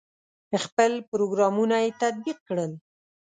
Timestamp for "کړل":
2.47-2.71